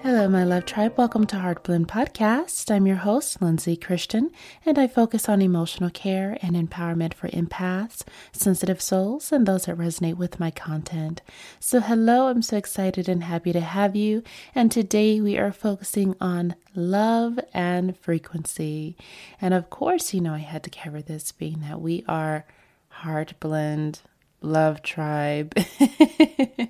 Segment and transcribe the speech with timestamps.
[0.00, 0.96] Hello, my love tribe.
[0.96, 2.70] Welcome to Heart Blend Podcast.
[2.70, 4.30] I'm your host, Lindsay Christian,
[4.64, 9.76] and I focus on emotional care and empowerment for empaths, sensitive souls, and those that
[9.76, 11.20] resonate with my content.
[11.58, 14.22] So, hello, I'm so excited and happy to have you.
[14.54, 18.96] And today we are focusing on love and frequency.
[19.40, 22.46] And of course, you know, I had to cover this being that we are
[22.88, 24.02] Heart Blend
[24.40, 25.54] Love Tribe.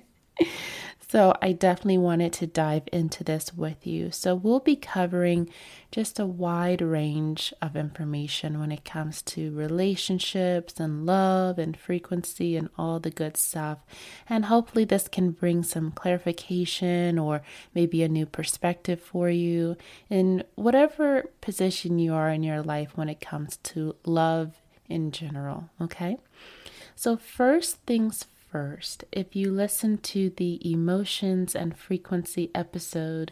[1.11, 4.11] So I definitely wanted to dive into this with you.
[4.11, 5.49] So we'll be covering
[5.91, 12.55] just a wide range of information when it comes to relationships and love and frequency
[12.55, 13.79] and all the good stuff.
[14.29, 17.41] And hopefully, this can bring some clarification or
[17.73, 19.77] maybe a new perspective for you
[20.11, 25.71] in whatever position you are in your life when it comes to love in general.
[25.81, 26.19] Okay.
[26.95, 29.03] So, first things first.
[29.11, 33.31] If you listen to the emotions and frequency episode,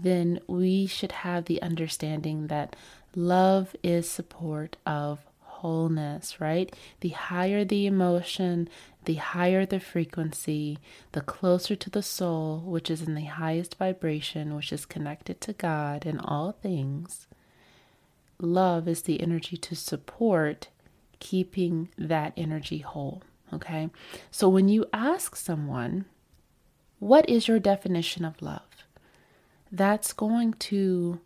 [0.00, 2.76] then we should have the understanding that
[3.14, 5.20] love is support of
[5.58, 6.74] wholeness, right?
[7.00, 8.68] The higher the emotion,
[9.04, 10.78] the higher the frequency,
[11.12, 15.52] the closer to the soul, which is in the highest vibration, which is connected to
[15.52, 17.26] God in all things.
[18.40, 20.68] Love is the energy to support
[21.18, 23.22] keeping that energy whole.
[23.52, 23.90] Okay.
[24.30, 26.04] So when you ask someone,
[26.98, 28.62] what is your definition of love?
[29.70, 31.20] That's going to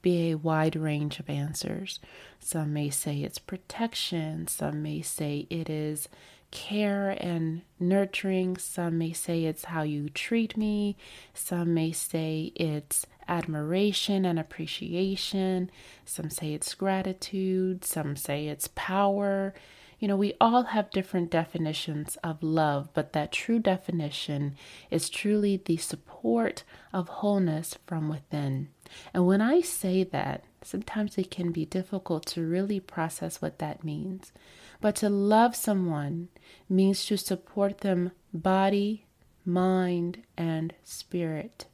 [0.00, 2.00] be a wide range of answers.
[2.38, 6.08] Some may say it's protection, some may say it is
[6.50, 10.96] care and nurturing, some may say it's how you treat me,
[11.34, 15.70] some may say it's admiration and appreciation,
[16.04, 19.52] some say it's gratitude, some say it's power.
[19.98, 24.54] You know, we all have different definitions of love, but that true definition
[24.90, 28.68] is truly the support of wholeness from within.
[29.12, 33.82] And when I say that, sometimes it can be difficult to really process what that
[33.82, 34.32] means.
[34.80, 36.28] But to love someone
[36.68, 39.04] means to support them body,
[39.44, 41.66] mind, and spirit.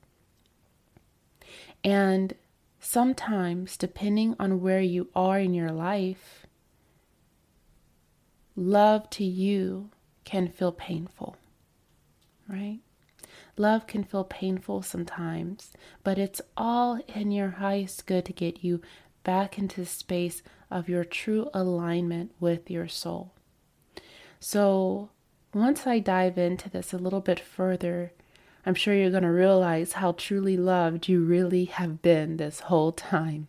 [1.83, 2.35] And
[2.81, 6.44] sometimes, depending on where you are in your life,
[8.57, 9.91] love to you
[10.25, 11.37] can feel painful,
[12.49, 12.81] right?
[13.57, 15.73] Love can feel painful sometimes,
[16.03, 18.81] but it's all in your highest good to get you
[19.23, 23.33] back into the space of your true alignment with your soul.
[24.41, 25.11] So,
[25.55, 28.13] once I dive into this a little bit further,
[28.67, 32.93] I'm sure you're going to realize how truly loved you really have been this whole
[32.93, 33.47] time.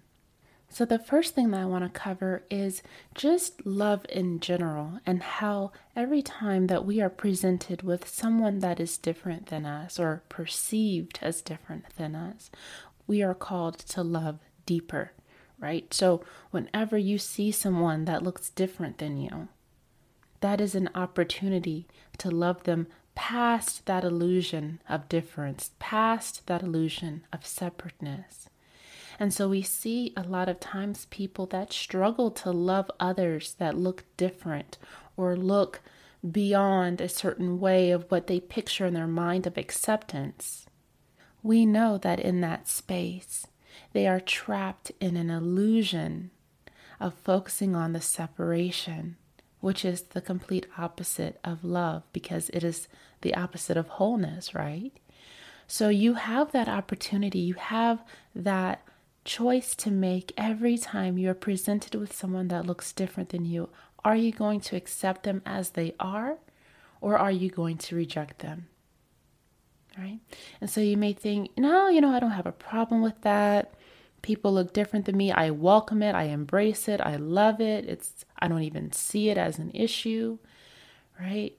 [0.76, 5.24] So, the first thing that I want to cover is just love in general and
[5.24, 10.24] how every time that we are presented with someone that is different than us or
[10.28, 12.52] perceived as different than us,
[13.08, 15.14] we are called to love deeper,
[15.60, 15.94] right?
[15.94, 19.48] So, whenever you see someone that looks different than you,
[20.42, 21.88] that is an opportunity
[22.18, 28.50] to love them past that illusion of difference, past that illusion of separateness.
[29.20, 33.78] And so we see a lot of times people that struggle to love others that
[33.78, 34.78] look different
[35.16, 35.82] or look
[36.30, 40.66] beyond a certain way of what they picture in their mind of acceptance.
[41.44, 43.48] We know that in that space,
[43.94, 46.32] they are trapped in an illusion
[47.00, 49.18] of focusing on the separation,
[49.60, 52.88] which is the complete opposite of love because it is
[53.22, 54.94] the opposite of wholeness, right?
[55.68, 58.04] So you have that opportunity, you have
[58.34, 58.82] that
[59.26, 63.70] choice to make every time you're presented with someone that looks different than you.
[64.06, 66.38] Are you going to accept them as they are,
[67.02, 68.68] or are you going to reject them?
[69.98, 70.20] Right?
[70.62, 73.74] And so you may think, no, you know, I don't have a problem with that.
[74.22, 75.32] People look different than me.
[75.32, 76.16] I welcome it.
[76.16, 77.02] I embrace it.
[77.02, 77.86] I love it.
[77.86, 80.38] It's I don't even see it as an issue,
[81.20, 81.58] right?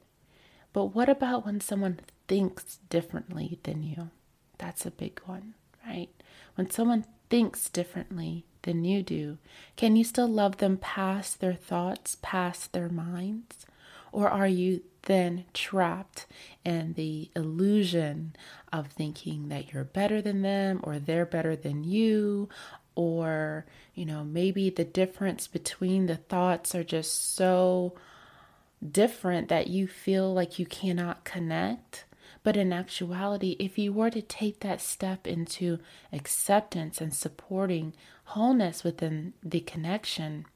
[0.72, 4.10] But what about when someone thinks differently than you?
[4.58, 5.54] That's a big one,
[5.86, 6.10] right?
[6.56, 9.38] When someone thinks differently than you do,
[9.76, 13.66] can you still love them past their thoughts, past their minds?
[14.12, 16.26] Or are you then trapped
[16.64, 18.34] in the illusion
[18.72, 22.48] of thinking that you're better than them or they're better than you?
[22.94, 27.94] Or you know maybe the difference between the thoughts are just so
[28.90, 32.05] different that you feel like you cannot connect
[32.46, 35.80] but in actuality, if you were to take that step into
[36.12, 37.92] acceptance and supporting
[38.26, 40.46] wholeness within the connection,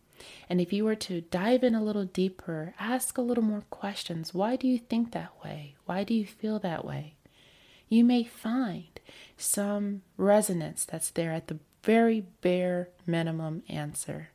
[0.49, 4.33] and if you were to dive in a little deeper, ask a little more questions
[4.33, 5.75] why do you think that way?
[5.87, 7.15] Why do you feel that way?
[7.89, 9.01] You may find
[9.37, 14.29] some resonance that's there at the very bare minimum answer.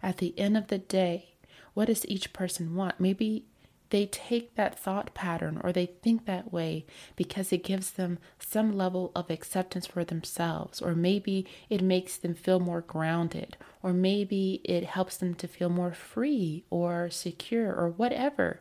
[0.00, 1.30] At the end of the day,
[1.74, 3.00] what does each person want?
[3.00, 3.46] Maybe
[3.90, 8.76] they take that thought pattern or they think that way because it gives them some
[8.76, 14.60] level of acceptance for themselves, or maybe it makes them feel more grounded, or maybe
[14.64, 18.60] it helps them to feel more free or secure or whatever.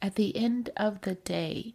[0.00, 1.74] At the end of the day,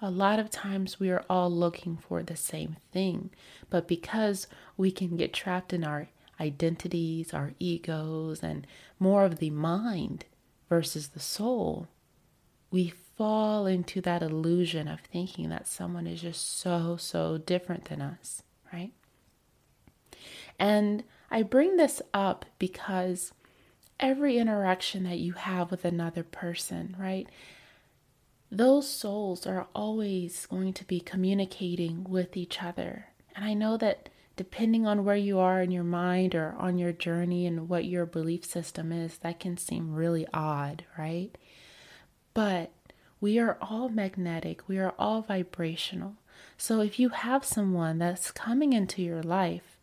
[0.00, 3.30] a lot of times we are all looking for the same thing,
[3.68, 4.46] but because
[4.76, 6.08] we can get trapped in our
[6.40, 8.66] identities, our egos, and
[9.00, 10.24] more of the mind
[10.68, 11.88] versus the soul,
[12.70, 18.00] we fall into that illusion of thinking that someone is just so, so different than
[18.00, 18.42] us,
[18.72, 18.92] right?
[20.58, 23.32] And I bring this up because
[24.00, 27.28] every interaction that you have with another person, right?
[28.50, 33.06] Those souls are always going to be communicating with each other.
[33.34, 36.92] And I know that depending on where you are in your mind or on your
[36.92, 41.36] journey and what your belief system is, that can seem really odd, right?
[42.34, 42.70] But
[43.20, 46.14] we are all magnetic, we are all vibrational.
[46.56, 49.76] So if you have someone that's coming into your life,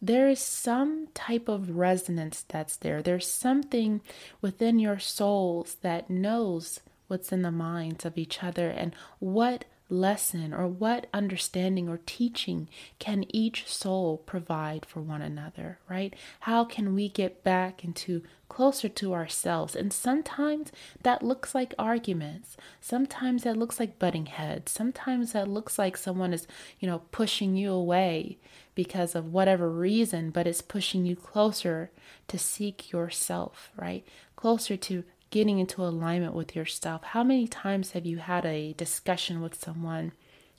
[0.00, 3.02] there is some type of resonance that's there.
[3.02, 4.00] There's something
[4.40, 6.78] within your souls that knows
[7.08, 12.68] what's in the minds of each other and what lesson or what understanding or teaching
[12.98, 16.14] can each soul provide for one another, right?
[16.40, 19.74] How can we get back into closer to ourselves?
[19.74, 22.56] And sometimes that looks like arguments.
[22.80, 24.72] Sometimes that looks like butting heads.
[24.72, 26.46] Sometimes that looks like someone is,
[26.78, 28.38] you know, pushing you away
[28.74, 31.90] because of whatever reason, but it's pushing you closer
[32.28, 34.06] to seek yourself, right?
[34.36, 37.02] Closer to getting into alignment with yourself.
[37.02, 40.12] How many times have you had a discussion with someone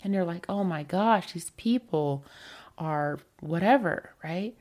[0.03, 2.23] and you're like, oh my gosh, these people
[2.77, 4.55] are whatever, right?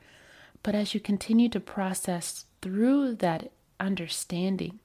[0.62, 4.80] But as you continue to process through that understanding,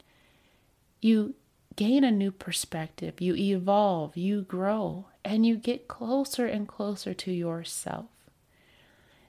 [1.02, 1.36] you
[1.76, 7.32] gain a new perspective, you evolve, you grow, and you get closer and closer to
[7.32, 8.06] yourself.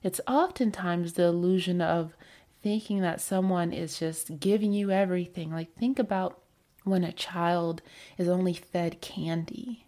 [0.03, 2.13] It's oftentimes the illusion of
[2.65, 5.53] thinking that someone is just giving you everything.
[5.53, 6.41] Like, think about
[6.83, 7.83] when a child
[8.17, 9.85] is only fed candy,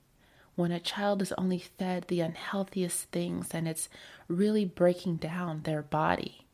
[0.56, 3.88] when a child is only fed the unhealthiest things and it's
[4.28, 6.44] really breaking down their body.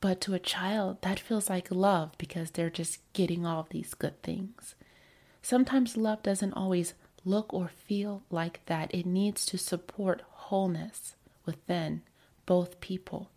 [0.00, 4.22] But to a child, that feels like love because they're just getting all these good
[4.22, 4.76] things.
[5.42, 6.94] Sometimes love doesn't always
[7.24, 8.94] look or feel like that.
[8.94, 12.02] It needs to support wholeness within
[12.46, 13.32] both people.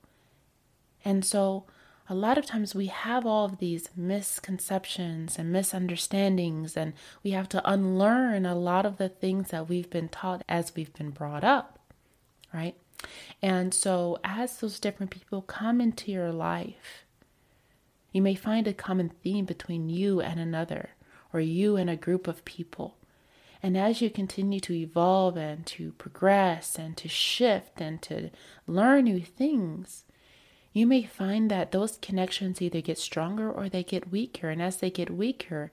[1.03, 1.65] And so,
[2.11, 6.91] a lot of times we have all of these misconceptions and misunderstandings, and
[7.23, 10.93] we have to unlearn a lot of the things that we've been taught as we've
[10.93, 11.79] been brought up,
[12.53, 12.75] right?
[13.41, 17.05] And so, as those different people come into your life,
[18.11, 20.89] you may find a common theme between you and another,
[21.31, 22.97] or you and a group of people.
[23.63, 28.31] And as you continue to evolve and to progress and to shift and to
[28.67, 30.03] learn new things,
[30.73, 34.49] you may find that those connections either get stronger or they get weaker.
[34.49, 35.71] And as they get weaker,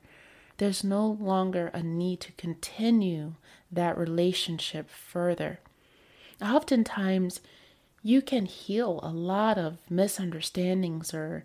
[0.57, 3.35] there's no longer a need to continue
[3.71, 5.61] that relationship further.
[6.43, 7.41] Oftentimes,
[8.03, 11.45] you can heal a lot of misunderstandings or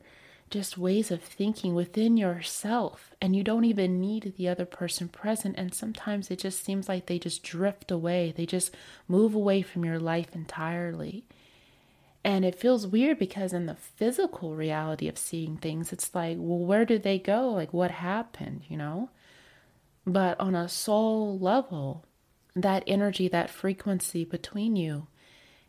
[0.49, 5.55] just ways of thinking within yourself, and you don't even need the other person present.
[5.57, 8.73] And sometimes it just seems like they just drift away, they just
[9.07, 11.25] move away from your life entirely.
[12.23, 16.59] And it feels weird because in the physical reality of seeing things, it's like, well,
[16.59, 17.49] where did they go?
[17.49, 19.09] Like, what happened, you know?
[20.05, 22.05] But on a soul level,
[22.55, 25.07] that energy, that frequency between you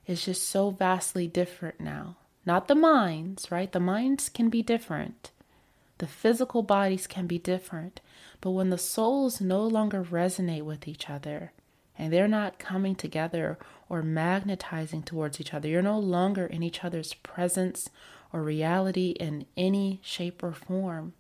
[0.07, 2.17] is just so vastly different now.
[2.47, 3.73] Not the minds, right?
[3.73, 5.31] The minds can be different,
[5.99, 8.01] the physical bodies can be different.
[8.41, 11.53] But when the souls no longer resonate with each other,
[11.97, 15.69] and they're not coming together or magnetizing towards each other.
[15.69, 17.91] You're no longer in each other's presence
[18.33, 21.15] or reality in any shape or form.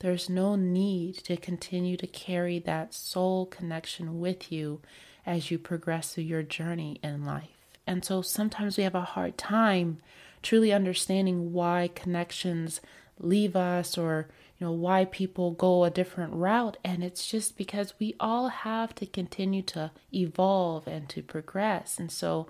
[0.00, 4.80] There's no need to continue to carry that soul connection with you
[5.24, 7.48] as you progress through your journey in life.
[7.86, 9.98] And so sometimes we have a hard time
[10.42, 12.80] truly understanding why connections
[13.18, 17.94] leave us or you know why people go a different route and it's just because
[17.98, 22.46] we all have to continue to evolve and to progress and so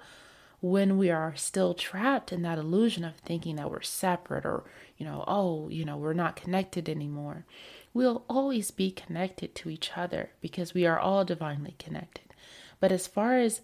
[0.65, 4.65] when we are still trapped in that illusion of thinking that we're separate or,
[4.97, 7.45] you know, oh, you know, we're not connected anymore,
[7.93, 12.25] we'll always be connected to each other because we are all divinely connected.
[12.81, 13.61] But as far as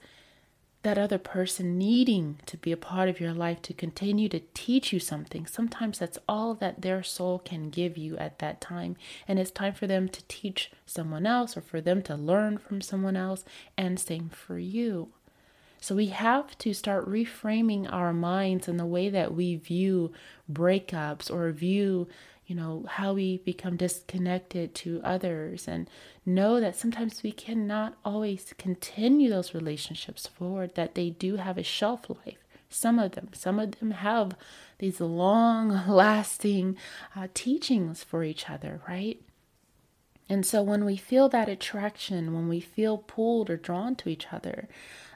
[0.83, 4.93] that other person needing to be a part of your life to continue to teach
[4.93, 5.47] you something.
[5.47, 8.97] Sometimes that's all that their soul can give you at that time.
[9.29, 12.81] And it's time for them to teach someone else or for them to learn from
[12.81, 13.45] someone else,
[13.77, 15.11] and same for you.
[15.83, 20.13] So we have to start reframing our minds in the way that we view
[20.51, 22.07] breakups or view,
[22.51, 25.89] you know, how we become disconnected to others and
[26.27, 31.63] know that sometimes we cannot always continue those relationships forward, that they do have a
[31.63, 32.39] shelf life.
[32.69, 34.35] Some of them, some of them have
[34.81, 36.77] these long lasting
[37.15, 39.21] uh, teachings for each other, right?
[40.31, 44.29] And so when we feel that attraction, when we feel pulled or drawn to each
[44.33, 44.69] other,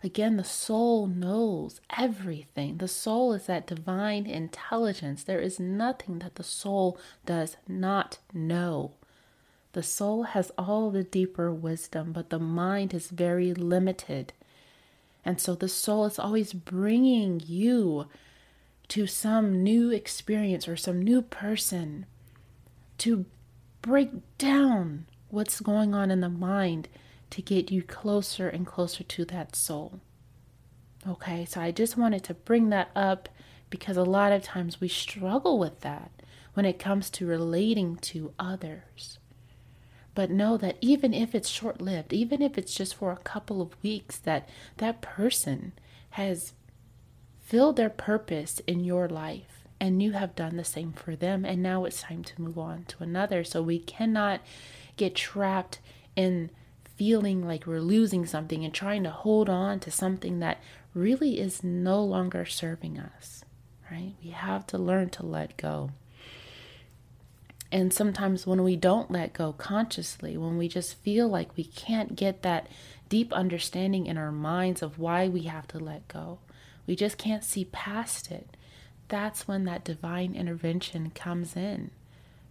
[0.02, 2.78] again, the soul knows everything.
[2.78, 5.22] The soul is that divine intelligence.
[5.22, 8.94] There is nothing that the soul does not know.
[9.72, 14.32] The soul has all the deeper wisdom, but the mind is very limited.
[15.24, 18.08] And so the soul is always bringing you
[18.88, 22.06] to some new experience or some new person
[22.98, 23.26] to
[23.84, 26.88] break down what's going on in the mind
[27.28, 30.00] to get you closer and closer to that soul.
[31.06, 33.28] Okay, so I just wanted to bring that up
[33.68, 36.10] because a lot of times we struggle with that
[36.54, 39.18] when it comes to relating to others.
[40.14, 43.60] But know that even if it's short lived, even if it's just for a couple
[43.60, 44.48] of weeks, that
[44.78, 45.72] that person
[46.10, 46.54] has
[47.42, 51.62] filled their purpose in your life and you have done the same for them and
[51.62, 53.44] now it's time to move on to another.
[53.44, 54.40] So we cannot
[54.96, 55.80] get trapped
[56.16, 56.50] in
[56.96, 60.60] feeling like we're losing something and trying to hold on to something that
[60.94, 63.44] really is no longer serving us
[63.90, 64.14] right?
[64.22, 65.90] We have to learn to let go.
[67.70, 72.14] And sometimes when we don't let go consciously when we just feel like we can't
[72.14, 72.68] get that
[73.08, 76.38] deep understanding in our minds of why we have to let go
[76.86, 78.56] we just can't see past it
[79.08, 81.90] that's when that divine intervention comes in.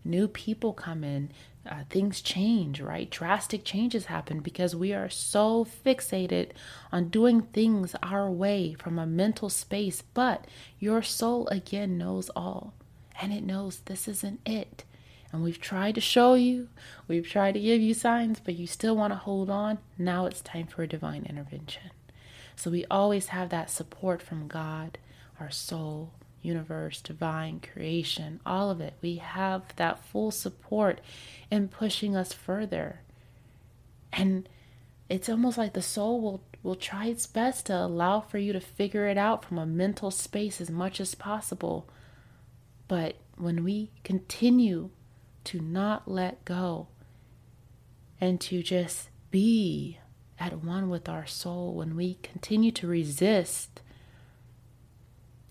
[0.05, 1.31] New people come in,
[1.69, 3.10] uh, things change, right?
[3.10, 6.50] Drastic changes happen because we are so fixated
[6.91, 10.03] on doing things our way from a mental space.
[10.13, 10.45] But
[10.79, 12.74] your soul, again, knows all,
[13.22, 14.83] and it knows this isn't it.
[15.31, 16.67] And we've tried to show you,
[17.07, 19.79] we've tried to give you signs, but you still want to hold on.
[19.98, 21.91] Now it's time for a divine intervention.
[22.55, 25.00] So we always have that support from God,
[25.39, 26.12] our soul,
[26.44, 28.94] universe, divine creation, all of it.
[29.02, 31.02] We have that full support
[31.50, 33.00] in pushing us further.
[34.12, 34.48] And
[35.10, 38.60] it's almost like the soul will, will try its best to allow for you to
[38.60, 41.90] figure it out from a mental space as much as possible.
[42.88, 44.90] But when we continue
[45.46, 46.88] to not let go
[48.22, 50.00] and to just be
[50.40, 53.82] at one with our soul, when we continue to resist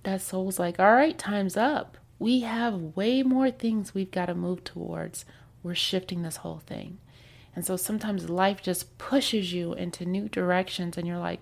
[0.05, 1.97] that soul's like, all right, time's up.
[2.19, 5.25] We have way more things we've got to move towards.
[5.63, 6.99] We're shifting this whole thing.
[7.55, 11.41] And so sometimes life just pushes you into new directions, and you're like,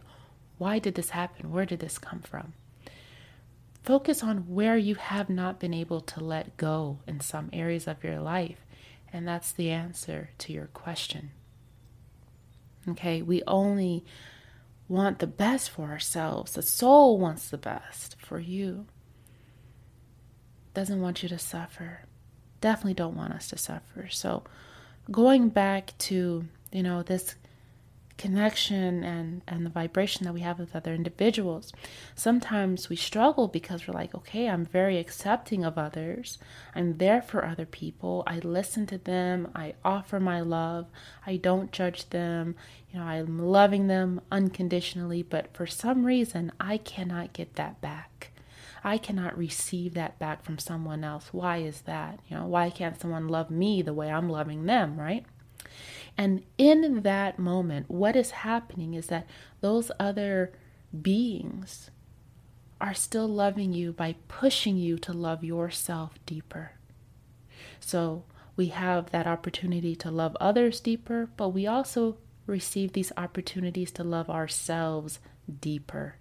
[0.58, 1.52] why did this happen?
[1.52, 2.52] Where did this come from?
[3.82, 8.04] Focus on where you have not been able to let go in some areas of
[8.04, 8.58] your life.
[9.12, 11.30] And that's the answer to your question.
[12.88, 14.04] Okay, we only
[14.90, 16.52] want the best for ourselves.
[16.52, 18.86] The soul wants the best for you.
[20.74, 22.02] Doesn't want you to suffer.
[22.60, 24.08] Definitely don't want us to suffer.
[24.10, 24.42] So,
[25.10, 27.36] going back to, you know, this
[28.20, 31.72] connection and and the vibration that we have with other individuals.
[32.14, 36.36] Sometimes we struggle because we're like okay i'm very accepting of others.
[36.74, 38.22] I'm there for other people.
[38.26, 39.48] I listen to them.
[39.54, 40.86] I offer my love.
[41.26, 42.56] I don't judge them.
[42.90, 48.32] You know i'm loving them unconditionally but for some reason i cannot get that back.
[48.84, 51.28] I cannot receive that back from someone else.
[51.32, 52.18] Why is that?
[52.28, 55.24] You know, why can't someone love me the way I'm loving them, right?
[56.20, 59.26] And in that moment, what is happening is that
[59.62, 60.52] those other
[61.00, 61.90] beings
[62.78, 66.72] are still loving you by pushing you to love yourself deeper.
[67.80, 68.24] So
[68.54, 74.04] we have that opportunity to love others deeper, but we also receive these opportunities to
[74.04, 75.20] love ourselves
[75.62, 76.16] deeper,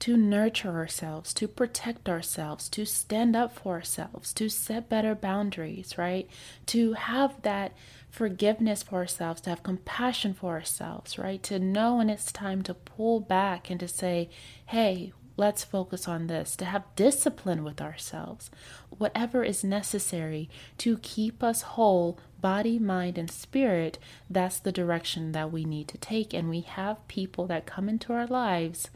[0.00, 5.98] to nurture ourselves, to protect ourselves, to stand up for ourselves, to set better boundaries,
[5.98, 6.28] right?
[6.66, 7.72] To have that
[8.08, 11.42] forgiveness for ourselves, to have compassion for ourselves, right?
[11.44, 14.30] To know when it's time to pull back and to say,
[14.66, 18.50] hey, let's focus on this, to have discipline with ourselves,
[18.90, 23.98] whatever is necessary to keep us whole, body, mind, and spirit.
[24.28, 26.34] That's the direction that we need to take.
[26.34, 28.90] And we have people that come into our lives.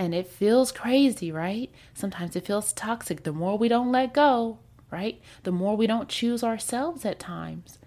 [0.00, 1.70] And it feels crazy, right?
[1.94, 3.22] Sometimes it feels toxic.
[3.22, 4.58] The more we don't let go,
[4.90, 5.20] right?
[5.42, 7.78] The more we don't choose ourselves at times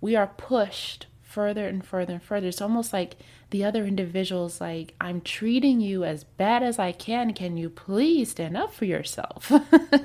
[0.00, 2.48] we are pushed further and further and further.
[2.48, 3.16] It's almost like
[3.50, 7.34] the other individual's like, I'm treating you as bad as I can.
[7.34, 9.52] Can you please stand up for yourself?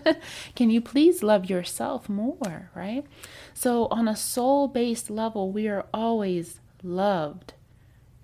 [0.55, 2.69] can you please love yourself more?
[2.75, 3.05] Right?
[3.53, 7.53] So, on a soul based level, we are always loved.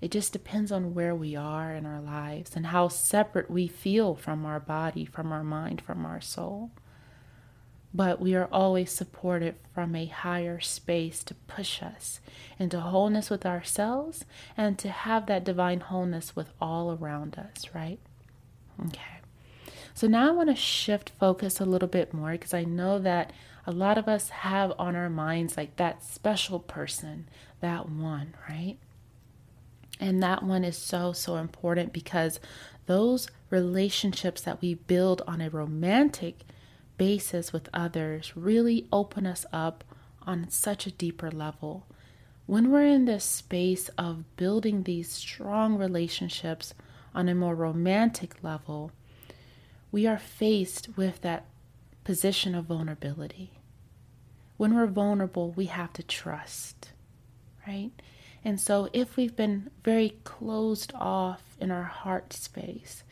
[0.02, 4.14] It just depends on where we are in our lives and how separate we feel
[4.14, 6.70] from our body, from our mind, from our soul
[7.94, 12.20] but we are always supported from a higher space to push us
[12.58, 14.24] into wholeness with ourselves
[14.56, 17.98] and to have that divine wholeness with all around us, right?
[18.86, 19.20] Okay.
[19.94, 23.30] So now I want to shift focus a little bit more because I know that
[23.66, 27.28] a lot of us have on our minds like that special person,
[27.60, 28.78] that one, right?
[30.00, 32.40] And that one is so, so important because
[32.86, 36.40] those relationships that we build on a romantic
[36.96, 39.84] basis with others really open us up
[40.26, 41.86] on such a deeper level.
[42.46, 46.74] When we're in this space of building these strong relationships
[47.14, 48.90] on a more romantic level,
[49.90, 51.44] we are faced with that
[52.04, 53.52] position of vulnerability.
[54.56, 56.90] When we're vulnerable, we have to trust,
[57.66, 57.90] right?
[58.44, 63.04] And so, if we've been very closed off in our heart space,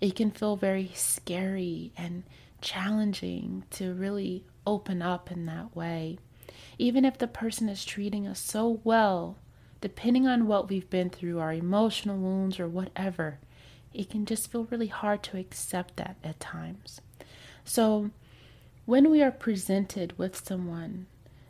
[0.00, 2.22] it can feel very scary and
[2.60, 6.18] challenging to really open up in that way.
[6.78, 9.36] Even if the person is treating us so well,
[9.80, 13.38] depending on what we've been through, our emotional wounds or whatever,
[13.92, 17.00] it can just feel really hard to accept that at times.
[17.64, 18.10] So,
[18.86, 21.06] when we are presented with someone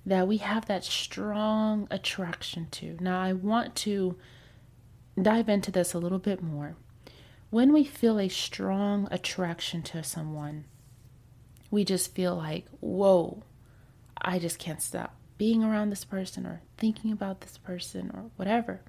[0.09, 4.17] that we have that strong attraction to, now I want to
[5.21, 6.77] dive into this a little bit more.
[7.51, 10.65] When we feel a strong attraction to someone,
[11.71, 13.43] we just feel like, whoa,
[14.21, 18.81] I just can't stop being around this person or thinking about this person or whatever.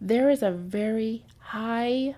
[0.00, 2.16] There is a very high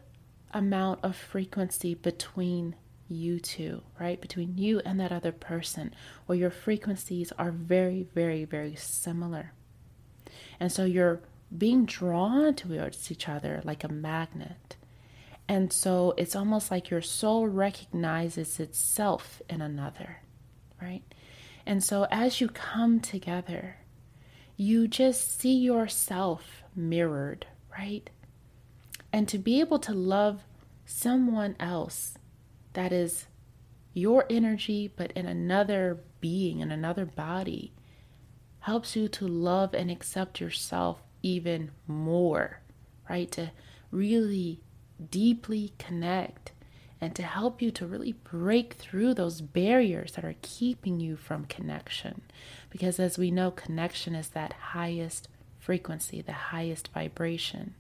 [0.53, 2.77] amount of frequency between
[3.09, 4.21] you two, right?
[4.21, 5.95] Between you and that other person,
[6.27, 9.53] where your frequencies are very, very, very similar.
[10.59, 11.21] And so you're
[11.57, 14.77] being drawn towards each other like a magnet.
[15.49, 20.23] And so it's almost like your soul recognizes itself in another,
[20.83, 21.03] right?
[21.65, 23.77] And so as you come together,
[24.57, 28.09] you just see yourself mirrored, right?
[29.13, 30.43] And to be able to love
[30.85, 32.15] someone else
[32.77, 33.27] that is
[33.95, 37.73] your energy, but in another being, in another body,
[38.61, 42.61] helps you to love and accept yourself even more,
[43.09, 43.31] right?
[43.33, 43.51] To
[43.91, 44.61] really
[45.11, 46.53] deeply connect
[47.01, 51.47] and to help you to really break through those barriers that are keeping you from
[51.47, 52.21] connection.
[52.69, 57.75] Because as we know, connection is that highest frequency, the highest vibration.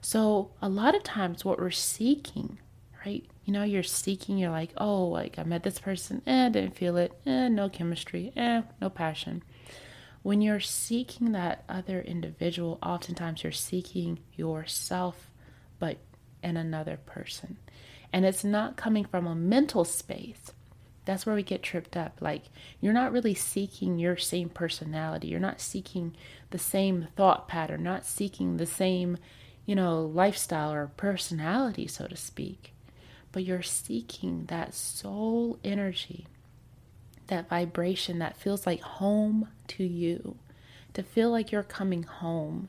[0.00, 2.58] So, a lot of times, what we're seeking,
[3.06, 3.24] right?
[3.44, 6.96] You know, you're seeking, you're like, oh, like I met this person, eh, didn't feel
[6.96, 9.42] it, eh, no chemistry, eh, no passion.
[10.22, 15.30] When you're seeking that other individual, oftentimes you're seeking yourself,
[15.80, 15.98] but
[16.42, 17.56] in another person.
[18.12, 20.52] And it's not coming from a mental space.
[21.04, 22.18] That's where we get tripped up.
[22.20, 22.44] Like,
[22.80, 25.26] you're not really seeking your same personality.
[25.28, 26.14] You're not seeking
[26.50, 29.18] the same thought pattern, not seeking the same,
[29.66, 32.71] you know, lifestyle or personality, so to speak.
[33.32, 36.26] But you're seeking that soul energy,
[37.28, 40.36] that vibration that feels like home to you,
[40.94, 42.68] to feel like you're coming home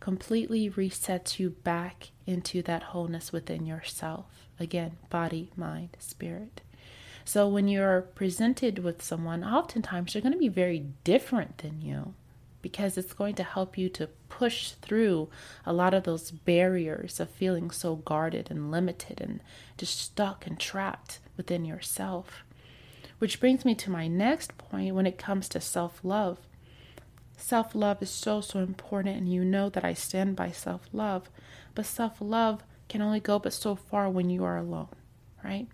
[0.00, 4.26] completely resets you back into that wholeness within yourself.
[4.58, 6.60] Again, body, mind, spirit.
[7.24, 12.14] So when you're presented with someone, oftentimes they're going to be very different than you
[12.66, 15.28] because it's going to help you to push through
[15.64, 19.40] a lot of those barriers of feeling so guarded and limited and
[19.78, 22.42] just stuck and trapped within yourself.
[23.20, 26.38] Which brings me to my next point when it comes to self love.
[27.36, 31.30] Self love is so, so important, and you know that I stand by self love.
[31.76, 34.88] But self love can only go but so far when you are alone,
[35.44, 35.68] right?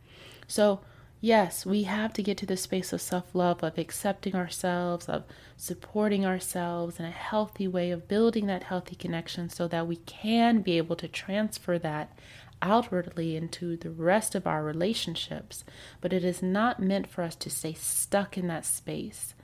[0.47, 0.81] So,
[1.23, 5.25] yes, we have to get to the space of self love, of accepting ourselves, of
[5.57, 10.61] supporting ourselves in a healthy way, of building that healthy connection so that we can
[10.61, 12.19] be able to transfer that
[12.61, 15.65] outwardly into the rest of our relationships.
[16.01, 19.35] But it is not meant for us to stay stuck in that space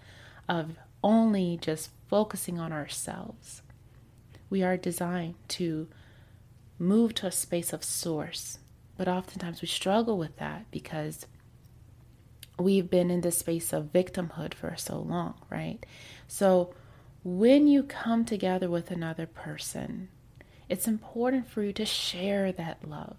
[0.48, 3.62] of only just focusing on ourselves.
[4.50, 5.88] We are designed to
[6.78, 8.58] move to a space of source,
[8.96, 11.26] but oftentimes we struggle with that because
[12.58, 15.84] we've been in this space of victimhood for so long, right?
[16.26, 16.74] So
[17.24, 20.08] when you come together with another person,
[20.68, 23.16] it's important for you to share that love,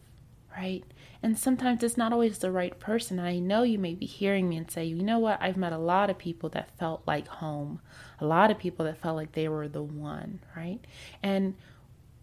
[0.55, 0.83] right?
[1.21, 3.19] And sometimes it's not always the right person.
[3.19, 5.41] I know you may be hearing me and say, you know what?
[5.41, 7.81] I've met a lot of people that felt like home,
[8.19, 10.79] a lot of people that felt like they were the one, right?
[11.21, 11.55] And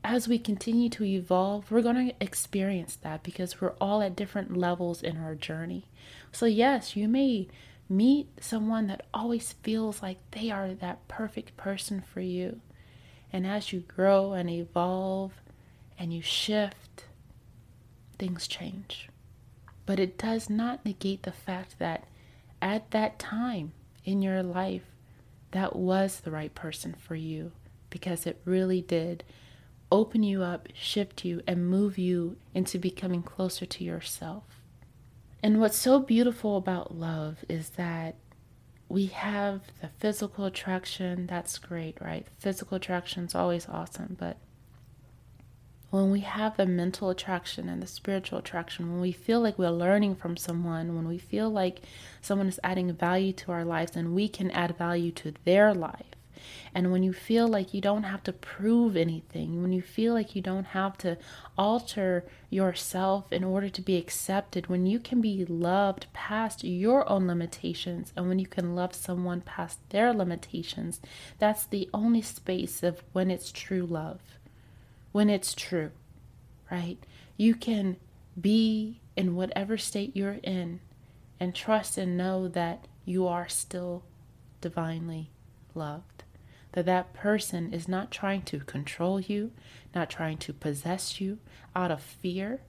[0.07, 4.57] as we continue to evolve, we're going to experience that because we're all at different
[4.57, 5.85] levels in our journey.
[6.31, 7.49] So, yes, you may
[7.89, 12.61] meet someone that always feels like they are that perfect person for you.
[13.33, 15.33] And as you grow and evolve
[15.99, 17.07] and you shift,
[18.17, 19.09] things change.
[19.87, 22.05] But it does not negate the fact that
[22.63, 23.73] at that time
[24.05, 24.85] in your life,
[25.51, 27.51] that was the right person for you
[27.91, 29.25] because it really did
[29.91, 34.45] open you up, shift you, and move you into becoming closer to yourself.
[35.43, 38.17] And what's so beautiful about love is that
[38.89, 42.27] we have the physical attraction, that's great, right?
[42.39, 44.39] Physical attraction is always awesome, but
[45.91, 49.71] when we have the mental attraction and the spiritual attraction, when we feel like we're
[49.71, 51.83] learning from someone, when we feel like
[52.21, 56.16] someone is adding value to our lives and we can add value to their life,
[56.75, 60.35] and when you feel like you don't have to prove anything, when you feel like
[60.35, 61.19] you don't have to
[61.57, 67.27] alter yourself in order to be accepted, when you can be loved past your own
[67.27, 71.01] limitations, and when you can love someone past their limitations,
[71.39, 74.21] that's the only space of when it's true love
[75.17, 75.93] when it's true,
[76.71, 76.99] right?
[77.39, 77.97] You can
[78.39, 80.81] be in whatever state you're in
[81.41, 84.03] and trust and know that you are still
[84.61, 85.31] divinely
[85.75, 86.16] loved.
[86.77, 89.53] That that person is not trying to control you,
[89.95, 91.39] not trying to possess you
[91.75, 92.61] out of fear,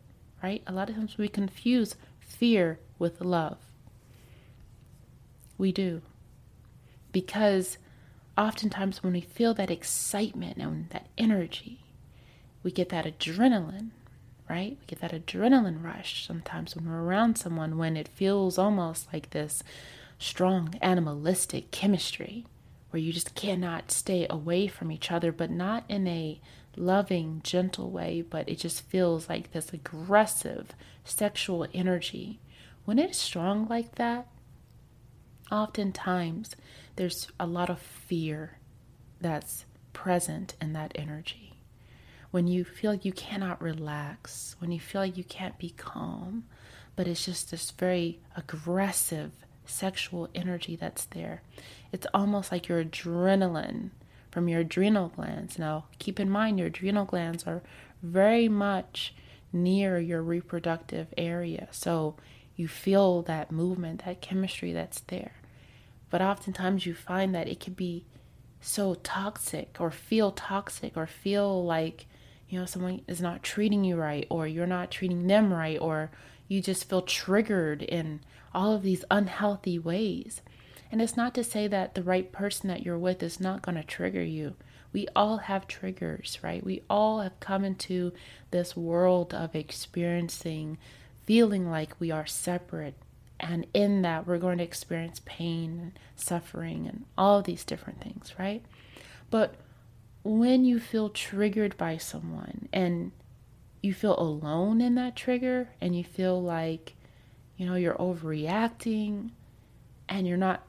[0.41, 0.63] right?
[0.65, 3.58] A lot of times we confuse fear with love.
[5.58, 6.04] We do.
[7.12, 7.80] Because
[8.38, 11.82] oftentimes when we feel that excitement and that energy,
[12.63, 13.89] we get that adrenaline,
[14.50, 14.78] right?
[14.80, 19.32] We get that adrenaline rush sometimes when we're around someone when it feels almost like
[19.32, 19.63] this
[20.17, 22.46] strong animalistic chemistry
[22.89, 26.39] where you just cannot stay away from each other, but not in a
[26.76, 32.39] loving, gentle way, but it just feels like this aggressive sexual energy.
[32.86, 34.28] When it's strong like that,
[35.52, 36.56] oftentimes
[36.95, 38.58] there's a lot of fear
[39.19, 41.47] that's present in that energy
[42.32, 46.43] when you feel you cannot relax, when you feel like you can't be calm,
[46.95, 49.32] but it's just this very aggressive
[49.65, 51.41] sexual energy that's there.
[51.91, 53.91] It's almost like your adrenaline
[54.32, 55.58] from your adrenal glands.
[55.58, 57.63] Now, keep in mind, your adrenal glands are
[58.04, 59.13] very much
[59.54, 61.67] near your reproductive area.
[61.71, 62.15] So
[62.56, 65.34] you feel that movement, that chemistry that's there.
[66.10, 68.06] But oftentimes you find that it can be
[68.60, 72.08] so toxic or feel toxic or feel like
[72.50, 76.10] you know someone is not treating you right or you're not treating them right or
[76.47, 78.19] you just feel triggered in
[78.54, 80.41] all of these unhealthy ways
[80.91, 83.76] and it's not to say that the right person that you're with is not going
[83.76, 84.56] to trigger you.
[84.93, 86.63] We all have triggers right?
[86.63, 88.13] We all have come into
[88.52, 90.78] this world of experiencing
[91.26, 92.95] feeling like we are separate.
[93.39, 98.34] And in that we're going to experience pain and suffering and all these different things
[98.39, 98.63] right?
[99.30, 99.56] But
[100.23, 103.12] when you feel triggered by someone and
[103.82, 106.95] you feel alone in that trigger and you feel like,
[107.56, 109.32] you know, you're overreacting
[110.10, 110.63] and you're not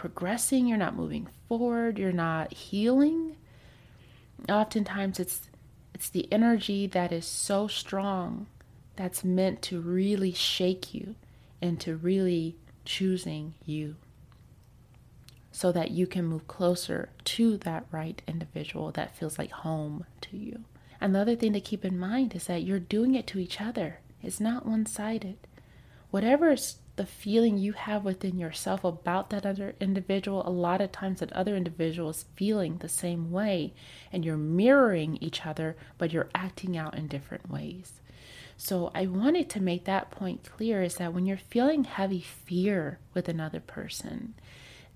[0.00, 3.36] progressing, you're not moving forward, you're not healing,
[4.48, 5.50] oftentimes it's
[5.94, 8.46] it's the energy that is so strong
[8.96, 11.16] that's meant to really shake you
[11.60, 13.96] into really choosing you
[15.52, 20.38] so that you can move closer to that right individual that feels like home to
[20.38, 20.64] you.
[20.98, 23.60] And the other thing to keep in mind is that you're doing it to each
[23.60, 25.36] other, it's not one sided.
[26.10, 30.92] Whatever is the feeling you have within yourself about that other individual, a lot of
[30.92, 33.72] times that other individual is feeling the same way,
[34.12, 38.02] and you're mirroring each other, but you're acting out in different ways.
[38.58, 42.98] So I wanted to make that point clear is that when you're feeling heavy fear
[43.14, 44.34] with another person,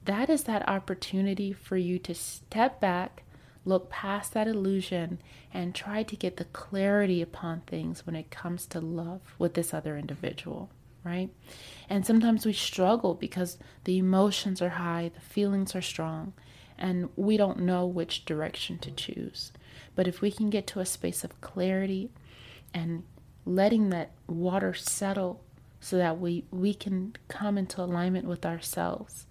[0.05, 3.23] that is that opportunity for you to step back,
[3.65, 5.23] look past that illusion,
[5.55, 9.73] and try to get the clarity upon things when it comes to love with this
[9.73, 10.69] other individual,
[11.05, 11.31] right?
[11.89, 16.33] And sometimes we struggle because the emotions are high, the feelings are strong,
[16.79, 19.53] and we don't know which direction to choose.
[19.95, 22.11] But if we can get to a space of clarity
[22.73, 23.05] and
[23.45, 25.43] letting that water settle
[25.81, 29.27] so that we, we can come into alignment with ourselves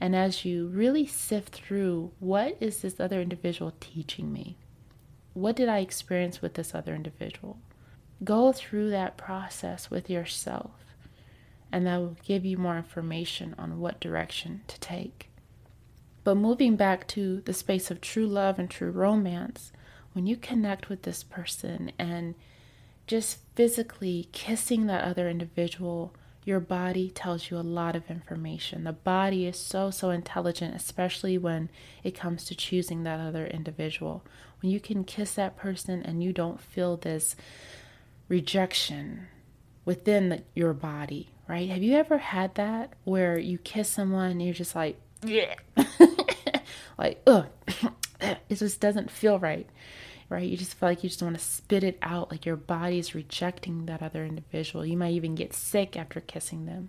[0.00, 4.56] and as you really sift through what is this other individual teaching me?
[5.34, 7.58] What did I experience with this other individual?
[8.24, 10.89] Go through that process with yourself,
[11.72, 15.30] and that will give you more information on what direction to take.
[16.24, 19.72] But moving back to the space of true love and true romance,
[20.12, 22.34] when you connect with this person and
[23.06, 28.84] just physically kissing that other individual your body tells you a lot of information.
[28.84, 31.70] The body is so, so intelligent, especially when
[32.02, 34.24] it comes to choosing that other individual.
[34.60, 37.36] When you can kiss that person and you don't feel this
[38.28, 39.26] rejection
[39.84, 41.68] within the, your body, right?
[41.68, 45.54] Have you ever had that where you kiss someone and you're just like, yeah,
[46.98, 47.46] like, ugh,
[48.20, 49.68] it just doesn't feel right
[50.30, 50.48] right?
[50.48, 53.16] You just feel like you just want to spit it out, like your body is
[53.16, 54.86] rejecting that other individual.
[54.86, 56.88] You might even get sick after kissing them.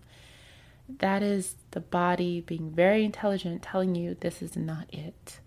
[0.99, 5.39] That is the body being very intelligent, telling you this is not it.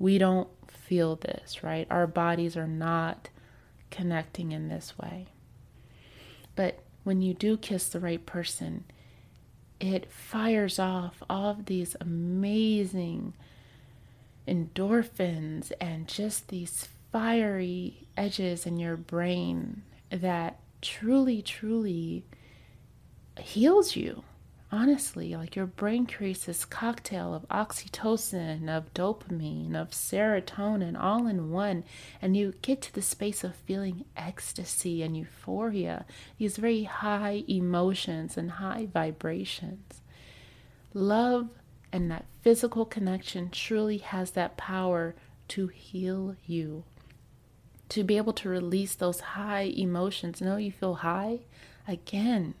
[0.00, 1.86] We don't feel this, right?
[1.88, 3.30] Our bodies are not
[3.90, 5.26] connecting in this way.
[6.56, 8.84] But when you do kiss the right person,
[9.78, 13.34] it fires off all of these amazing
[14.48, 22.24] endorphins and just these fiery edges in your brain that truly, truly
[23.38, 24.24] heals you.
[24.74, 31.52] Honestly, like your brain creates this cocktail of oxytocin, of dopamine, of serotonin all in
[31.52, 31.84] one,
[32.20, 36.04] and you get to the space of feeling ecstasy and euphoria,
[36.38, 40.00] these very high emotions and high vibrations.
[40.92, 41.50] Love
[41.92, 45.14] and that physical connection truly has that power
[45.46, 46.82] to heal you
[47.90, 50.40] to be able to release those high emotions.
[50.40, 51.42] Know you feel high?
[51.86, 52.54] Again,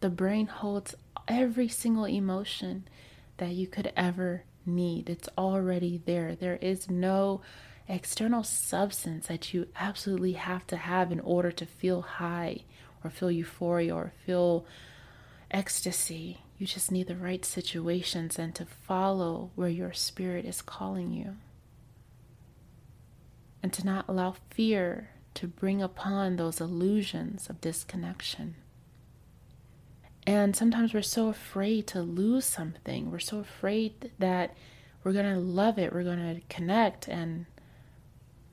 [0.00, 0.94] the brain holds
[1.30, 2.88] every single emotion
[3.36, 5.08] that you could ever need.
[5.08, 6.34] It's already there.
[6.34, 7.40] There is no
[7.88, 12.64] external substance that you absolutely have to have in order to feel high
[13.02, 14.66] or feel euphoria or feel
[15.50, 16.42] ecstasy.
[16.58, 21.36] You just need the right situations and to follow where your spirit is calling you
[23.62, 28.56] and to not allow fear to bring upon those illusions of disconnection.
[30.30, 33.10] And sometimes we're so afraid to lose something.
[33.10, 34.54] We're so afraid that
[35.02, 37.08] we're going to love it, we're going to connect.
[37.08, 37.46] And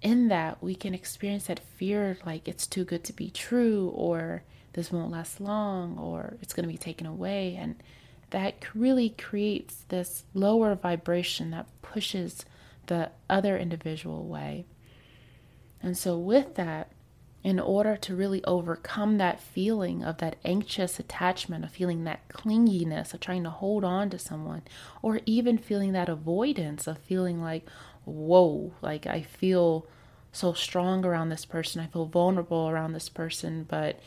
[0.02, 4.42] in that, we can experience that fear like it's too good to be true, or
[4.74, 7.56] this won't last long, or it's going to be taken away.
[7.56, 7.76] And
[8.32, 12.44] that really creates this lower vibration that pushes
[12.88, 14.66] the other individual away.
[15.84, 16.92] And so, with that,
[17.48, 23.14] in order to really overcome that feeling of that anxious attachment, of feeling that clinginess,
[23.14, 24.62] of trying to hold on to someone,
[25.02, 27.66] or even feeling that avoidance of feeling like,
[28.04, 29.88] whoa, like I feel
[30.34, 33.98] so strong around this person, I feel vulnerable around this person, but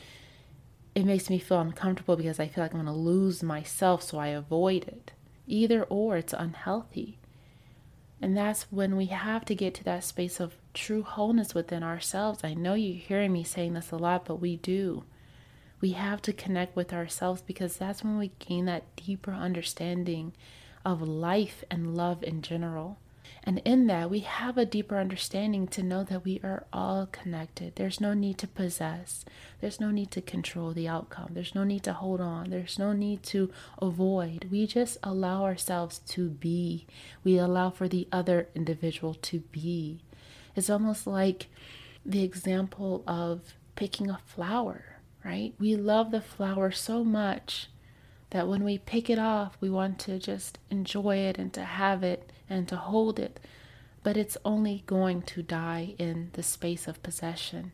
[0.94, 4.18] it makes me feel uncomfortable because I feel like I'm going to lose myself, so
[4.18, 5.12] I avoid it.
[5.46, 7.16] Either or, it's unhealthy.
[8.20, 12.40] And that's when we have to get to that space of true wholeness within ourselves.
[12.44, 15.04] I know you're hearing me saying this a lot, but we do.
[15.80, 20.32] We have to connect with ourselves because that's when we gain that deeper understanding
[20.84, 22.98] of life and love in general.
[23.42, 27.76] And in that, we have a deeper understanding to know that we are all connected.
[27.76, 29.24] There's no need to possess,
[29.60, 32.92] there's no need to control the outcome, there's no need to hold on, there's no
[32.92, 34.48] need to avoid.
[34.50, 36.86] We just allow ourselves to be,
[37.24, 40.00] we allow for the other individual to be.
[40.56, 41.46] It's almost like
[42.04, 45.54] the example of picking a flower, right?
[45.58, 47.68] We love the flower so much
[48.30, 52.02] that when we pick it off, we want to just enjoy it and to have
[52.02, 53.40] it and to hold it,
[54.02, 57.72] but it's only going to die in the space of possession.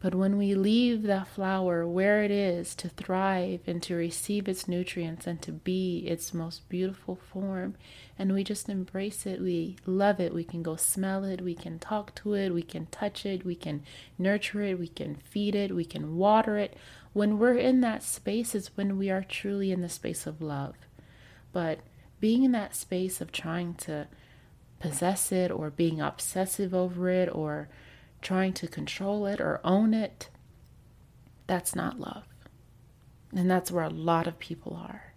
[0.00, 4.66] But when we leave that flower where it is to thrive and to receive its
[4.66, 7.74] nutrients and to be its most beautiful form,
[8.18, 11.78] and we just embrace it, we love it, we can go smell it, we can
[11.78, 13.82] talk to it, we can touch it, we can
[14.18, 16.78] nurture it, we can feed it, we can water it.
[17.12, 20.76] When we're in that space is when we are truly in the space of love.
[21.52, 21.80] But
[22.20, 24.06] being in that space of trying to
[24.78, 27.68] possess it or being obsessive over it or
[28.22, 30.28] trying to control it or own it,
[31.46, 32.24] that's not love.
[33.34, 35.14] And that's where a lot of people are.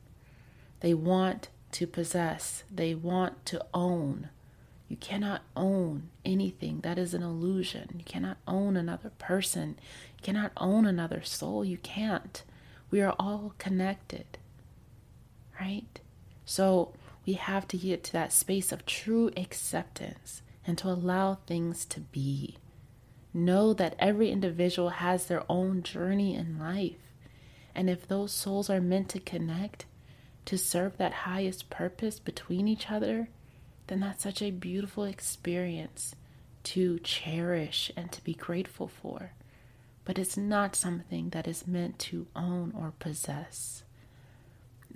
[0.80, 4.30] They want to possess, they want to own.
[4.88, 6.82] You cannot own anything.
[6.82, 7.96] That is an illusion.
[7.98, 9.80] You cannot own another person.
[10.20, 11.66] You cannot own another soul.
[11.66, 12.44] You can't.
[12.92, 14.38] We are all connected,
[15.60, 16.00] right?
[16.46, 16.94] So
[17.26, 22.02] we have to get to that space of true acceptance and to allow things to
[22.02, 22.58] be.
[23.34, 26.98] Know that every individual has their own journey in life.
[27.74, 29.86] And if those souls are meant to connect,
[30.46, 33.30] to serve that highest purpose between each other,
[33.88, 36.15] then that's such a beautiful experience
[36.63, 39.32] to cherish and to be grateful for.
[40.06, 43.84] But it's not something that is meant to own or possess.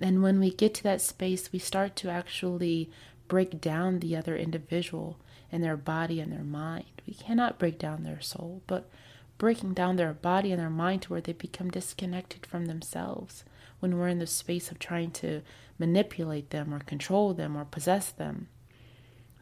[0.00, 2.90] And when we get to that space, we start to actually
[3.26, 5.18] break down the other individual
[5.50, 7.02] and their body and their mind.
[7.06, 8.90] We cannot break down their soul, but
[9.38, 13.44] breaking down their body and their mind to where they become disconnected from themselves
[13.80, 15.42] when we're in the space of trying to
[15.78, 18.48] manipulate them or control them or possess them.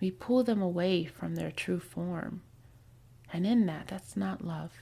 [0.00, 2.42] We pull them away from their true form.
[3.32, 4.72] And in that, that's not love.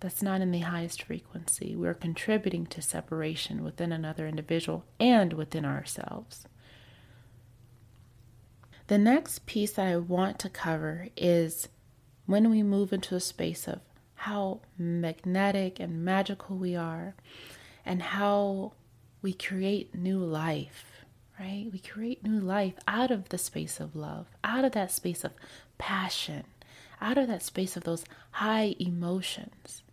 [0.00, 1.74] That's not in the highest frequency.
[1.74, 6.46] We're contributing to separation within another individual and within ourselves.
[8.90, 11.68] The next piece that I want to cover is
[12.26, 13.78] when we move into a space of
[14.16, 17.14] how magnetic and magical we are
[17.86, 18.72] and how
[19.22, 21.04] we create new life,
[21.38, 21.68] right?
[21.72, 25.34] We create new life out of the space of love, out of that space of
[25.78, 26.42] passion,
[27.00, 29.84] out of that space of those high emotions.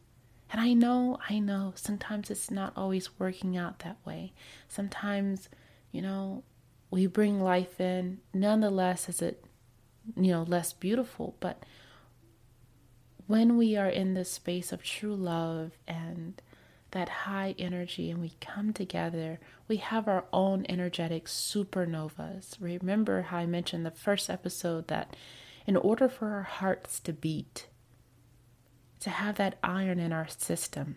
[0.51, 4.33] And I know, I know, sometimes it's not always working out that way.
[4.67, 5.49] Sometimes,
[5.91, 6.41] you know,
[6.89, 8.19] we bring life in.
[8.33, 9.43] Nonetheless, is it,
[10.15, 11.35] you know, less beautiful.
[11.39, 11.63] But
[13.27, 16.41] when we are in this space of true love and
[16.91, 22.55] that high energy and we come together, we have our own energetic supernovas.
[22.59, 25.15] Remember how I mentioned the first episode that
[25.65, 27.67] in order for our hearts to beat,
[29.01, 30.95] to have that iron in our system,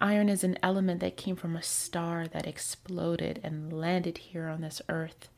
[0.00, 4.62] Iron is an element that came from a star that exploded and landed here on
[4.62, 5.28] this earth.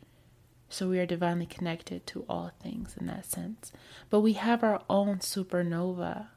[0.69, 3.73] So we are divinely connected to all things in that sense.
[4.09, 6.29] But we have our own supernova.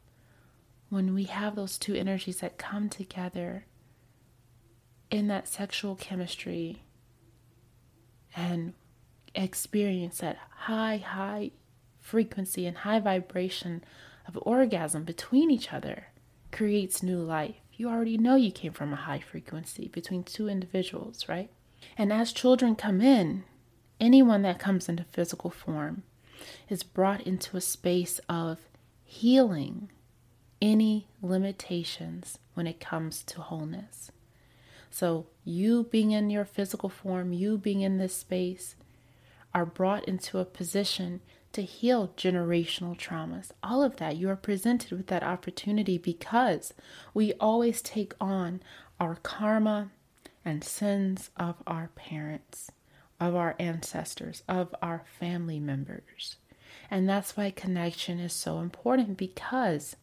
[0.90, 3.68] When we have those two energies that come together
[5.12, 6.84] in that sexual chemistry
[8.36, 8.74] and
[9.36, 11.52] experience that high, high
[12.02, 13.84] frequency and high vibration
[14.28, 16.08] of orgasm between each other
[16.52, 21.28] creates new life you already know you came from a high frequency between two individuals,
[21.28, 21.50] right?
[21.98, 23.44] And as children come in,
[24.00, 26.04] anyone that comes into physical form
[26.70, 28.60] is brought into a space of
[29.04, 29.90] healing
[30.62, 34.12] any limitations when it comes to wholeness.
[34.90, 38.76] So, you being in your physical form, you being in this space,
[39.54, 41.22] are brought into a position
[41.56, 43.52] to heal generational traumas.
[43.64, 46.74] All of that, you are presented with that opportunity because
[47.14, 48.62] we always take on
[49.00, 49.90] our karma
[50.44, 52.72] and sins of our parents,
[53.20, 56.36] of our ancestors, of our family members.
[56.92, 59.96] And that's why connection is so important because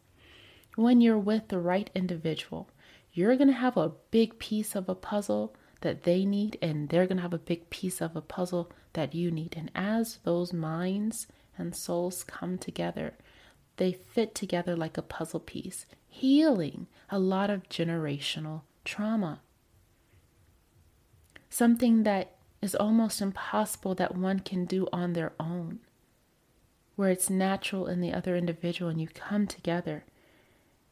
[0.75, 2.67] when you're with the right individual,
[3.13, 7.05] you're going to have a big piece of a puzzle that they need, and they're
[7.05, 9.53] going to have a big piece of a puzzle that you need.
[9.55, 13.13] And as those minds and souls come together.
[13.77, 19.41] They fit together like a puzzle piece, healing a lot of generational trauma.
[21.49, 25.79] Something that is almost impossible that one can do on their own,
[26.95, 30.05] where it's natural in the other individual and you come together,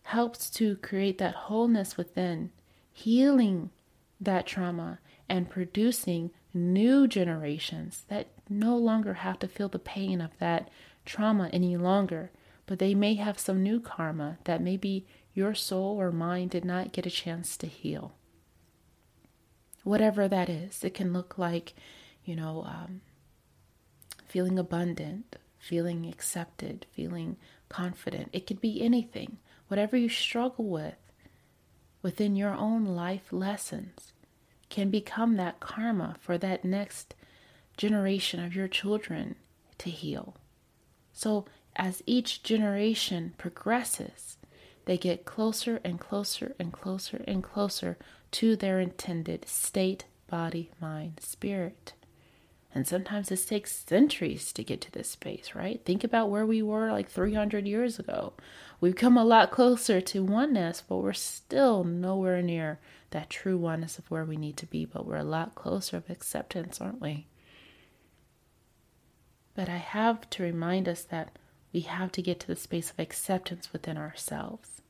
[0.03, 2.51] helps to create that wholeness within,
[2.91, 3.69] healing
[4.19, 10.37] that trauma and producing new generations that no longer have to feel the pain of
[10.39, 10.69] that
[11.05, 12.31] trauma any longer,
[12.65, 16.91] but they may have some new karma that maybe your soul or mind did not
[16.91, 18.13] get a chance to heal.
[19.83, 21.73] Whatever that is, it can look like,
[22.23, 23.01] you know, um,
[24.27, 27.37] feeling abundant, feeling accepted, feeling
[27.69, 28.29] confident.
[28.33, 29.37] It could be anything.
[29.67, 30.95] whatever you struggle with
[32.01, 34.11] within your own life lessons
[34.69, 37.15] can become that karma for that next
[37.81, 39.33] generation of your children
[39.79, 40.35] to heal.
[41.11, 44.37] So, as each generation progresses,
[44.85, 47.97] they get closer and closer and closer and closer
[48.33, 51.93] to their intended state, body, mind, spirit.
[52.71, 55.83] And sometimes this takes centuries to get to this space, right?
[55.83, 58.33] Think about where we were like 300 years ago.
[58.79, 62.79] We've come a lot closer to oneness, but we're still nowhere near
[63.09, 64.85] that true oneness of where we need to be.
[64.85, 67.25] But we're a lot closer of acceptance, aren't we?
[69.53, 71.37] But I have to remind us that
[71.73, 74.81] we have to get to the space of acceptance within ourselves.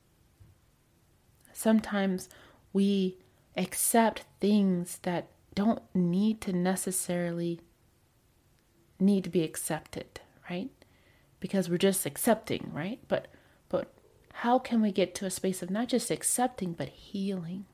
[1.52, 2.28] Sometimes
[2.72, 3.18] we
[3.56, 7.60] accept things that don't need to necessarily
[8.98, 10.70] need to be accepted, right?
[11.40, 13.00] Because we're just accepting, right?
[13.08, 13.28] But
[13.68, 13.92] but
[14.32, 17.66] how can we get to a space of not just accepting but healing,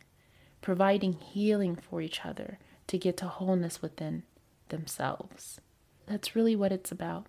[0.61, 2.59] providing healing for each other
[2.89, 4.25] to get to wholeness within
[4.69, 5.61] themselves?
[6.09, 7.27] That's really what it's about.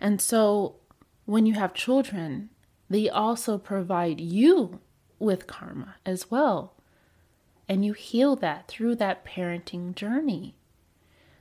[0.00, 0.76] And so
[1.24, 2.50] when you have children,
[2.90, 4.80] they also provide you
[5.18, 6.74] with karma as well.
[7.68, 10.56] And you heal that through that parenting journey.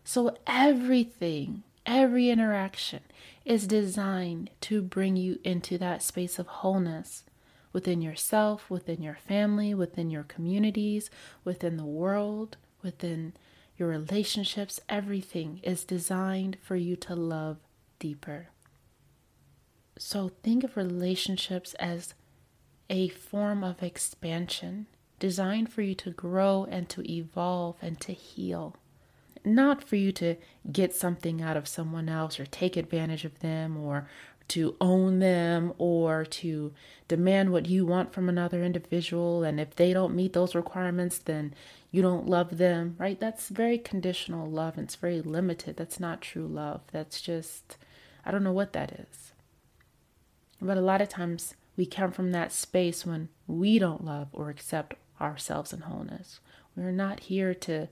[0.03, 3.01] So everything, every interaction
[3.45, 7.23] is designed to bring you into that space of wholeness
[7.71, 11.09] within yourself, within your family, within your communities,
[11.43, 13.33] within the world, within
[13.77, 14.79] your relationships.
[14.89, 17.57] Everything is designed for you to love
[17.99, 18.47] deeper.
[19.97, 22.13] So think of relationships as
[22.89, 24.87] a form of expansion
[25.19, 28.75] designed for you to grow and to evolve and to heal
[29.47, 30.35] not for you to
[30.71, 34.07] get something out of someone else or take advantage of them or
[34.49, 36.73] to own them or to
[37.07, 39.43] demand what you want from another individual.
[39.43, 41.53] And if they don't meet those requirements, then
[41.91, 43.19] you don't love them, right?
[43.19, 45.77] That's very conditional love and it's very limited.
[45.77, 46.81] That's not true love.
[46.91, 47.77] That's just,
[48.25, 49.31] I don't know what that is.
[50.61, 54.49] But a lot of times we come from that space when we don't love or
[54.49, 56.39] accept ourselves in wholeness.
[56.75, 57.87] We're not here to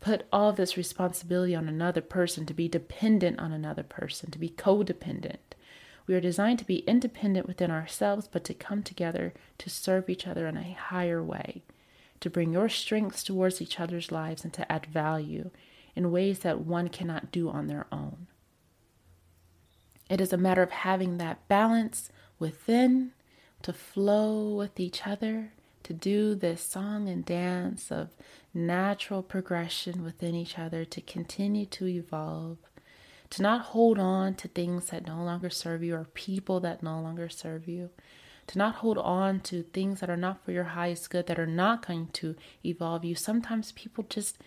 [0.00, 4.48] put all this responsibility on another person, to be dependent on another person, to be
[4.48, 5.38] codependent.
[6.06, 10.26] We are designed to be independent within ourselves, but to come together to serve each
[10.26, 11.62] other in a higher way,
[12.20, 15.50] to bring your strengths towards each other's lives and to add value
[15.94, 18.26] in ways that one cannot do on their own.
[20.08, 23.12] It is a matter of having that balance within
[23.62, 25.52] to flow with each other
[25.82, 28.10] to do this song and dance of
[28.52, 32.58] natural progression within each other, to continue to evolve,
[33.30, 37.00] to not hold on to things that no longer serve you or people that no
[37.00, 37.90] longer serve you,
[38.48, 41.46] to not hold on to things that are not for your highest good, that are
[41.46, 42.34] not going to
[42.64, 43.14] evolve you.
[43.14, 44.38] Sometimes people just,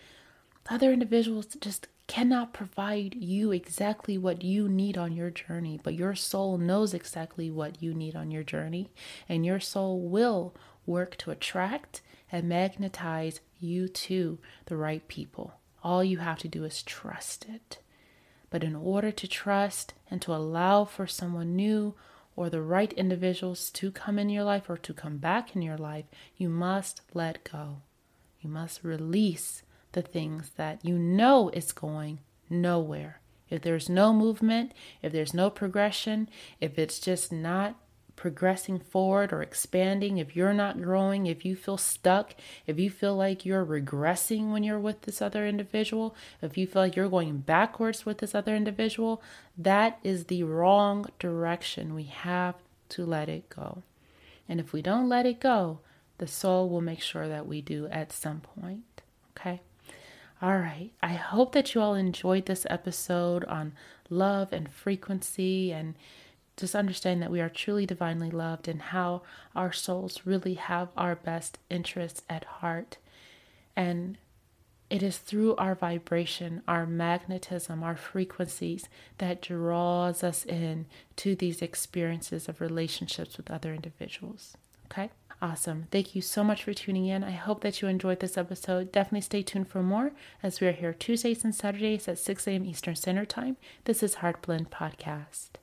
[0.70, 6.14] other individuals just cannot provide you exactly what you need on your journey, but your
[6.14, 8.92] soul knows exactly what you need on your journey,
[9.30, 10.54] and your soul will
[10.86, 15.54] work to attract and magnetize you to the right people.
[15.84, 17.78] All you have to do is trust it.
[18.50, 21.96] But in order to trust and to allow for someone new
[22.36, 25.78] or the right individuals to come in your life or to come back in your
[25.78, 26.06] life,
[26.38, 27.82] you must let go.
[28.40, 32.20] You must release the things that you know is going
[32.50, 33.20] nowhere.
[33.50, 36.30] If there's no movement, if there's no progression,
[36.60, 37.76] if it's just not
[38.16, 42.36] progressing forward or expanding, if you're not growing, if you feel stuck,
[42.68, 46.82] if you feel like you're regressing when you're with this other individual, if you feel
[46.84, 49.22] like you're going backwards with this other individual,
[49.58, 51.96] that is the wrong direction.
[51.96, 52.56] We have
[52.90, 53.84] to let it go.
[54.48, 55.80] And if we don't let it go,
[56.18, 59.02] the soul will make sure that we do at some point.
[59.36, 59.62] Okay?
[60.42, 60.92] All right.
[61.02, 63.74] I hope that you all enjoyed this episode on
[64.10, 65.96] love and frequency and
[66.62, 69.24] just understand that we are truly divinely loved and how
[69.56, 72.98] our souls really have our best interests at heart.
[73.76, 74.18] And
[74.90, 78.88] it is through our vibration, our magnetism, our frequencies
[79.18, 80.86] that draws us in
[81.16, 84.56] to these experiences of relationships with other individuals.
[84.86, 85.10] Okay?
[85.42, 85.88] Awesome.
[85.90, 87.24] Thank you so much for tuning in.
[87.24, 88.92] I hope that you enjoyed this episode.
[88.92, 90.12] Definitely stay tuned for more
[90.44, 92.66] as we are here Tuesdays and Saturdays at 6 a.m.
[92.66, 93.58] Eastern Standard Time.
[93.86, 95.61] This is Heart Blend Podcast.